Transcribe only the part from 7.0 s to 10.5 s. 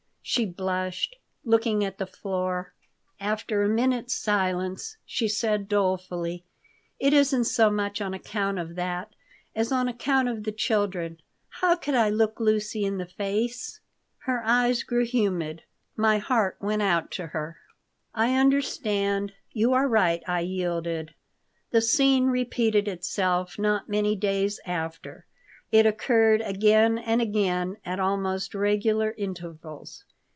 isn't so much on account of that as on account of